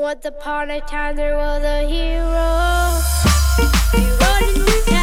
Once 0.00 0.24
upon 0.24 0.70
a 0.70 0.80
time 0.80 1.14
there 1.14 1.36
was 1.36 1.62
a 1.62 1.86
hero. 1.86 2.96
He 3.92 4.08
rode 4.18 4.99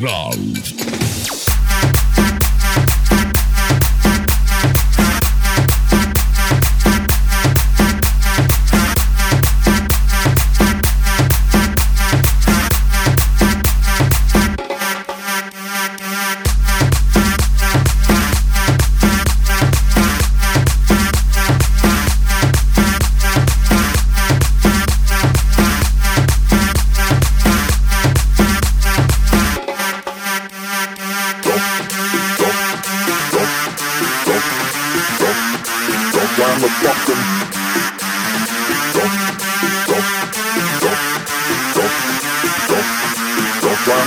round. 0.00 1.07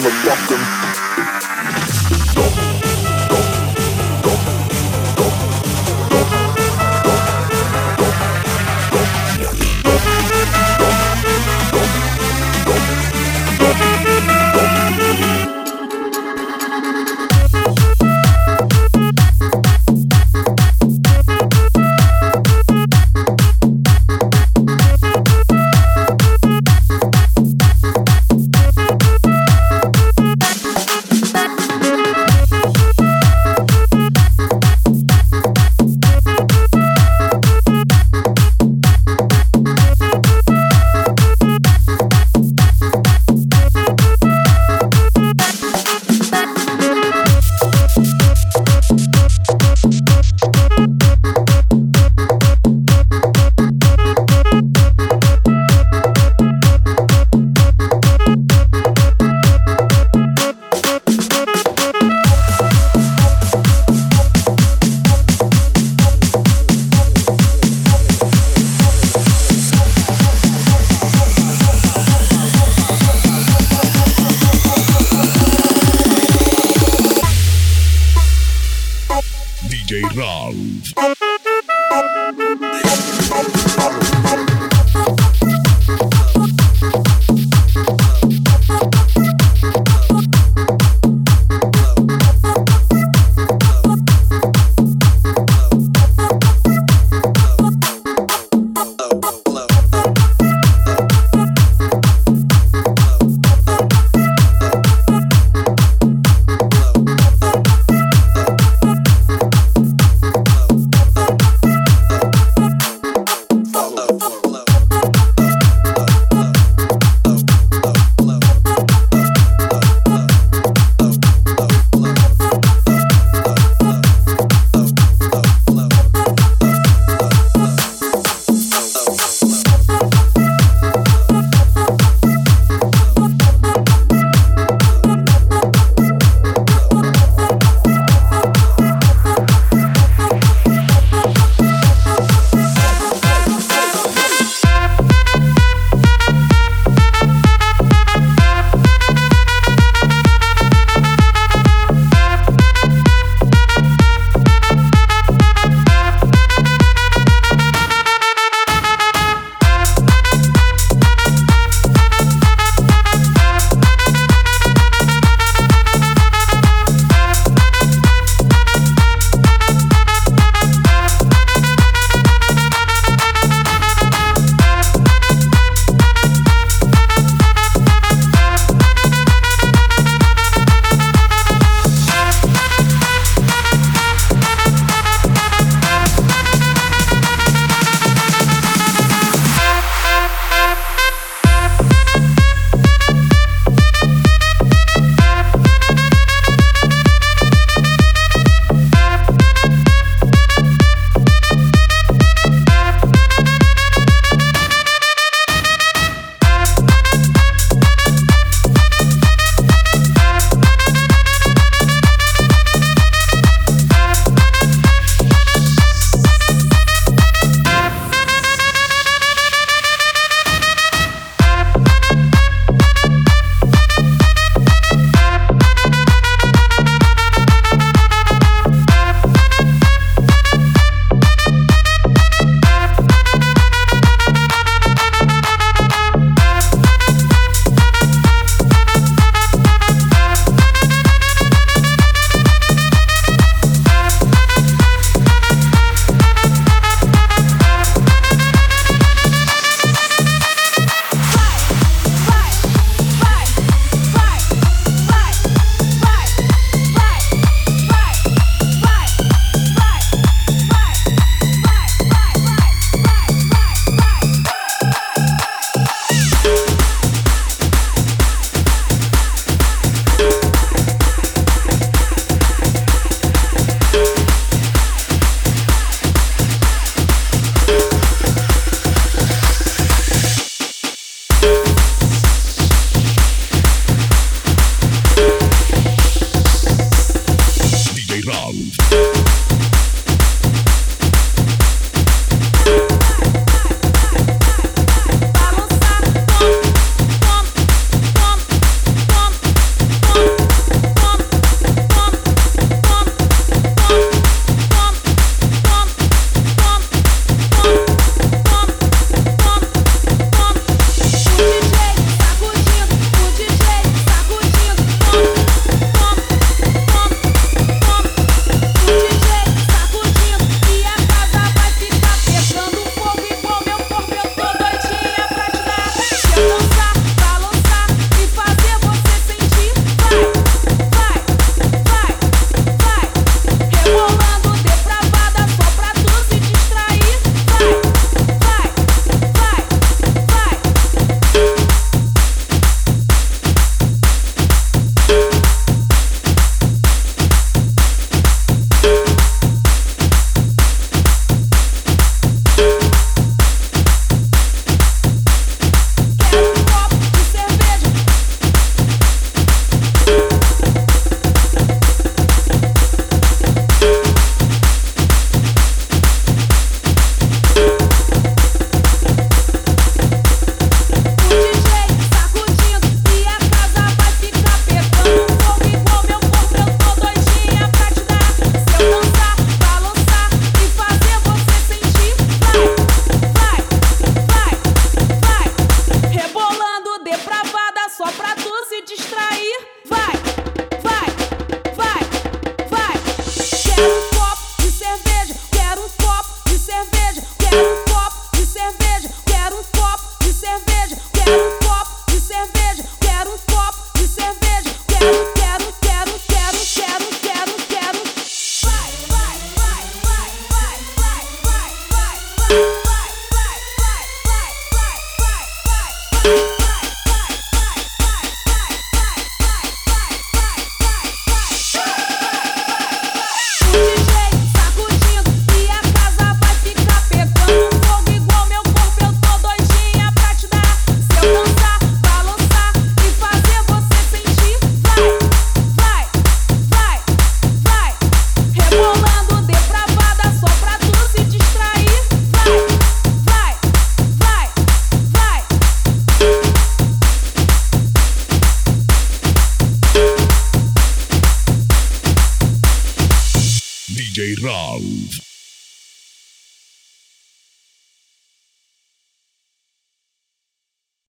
motherfucking 0.02 0.91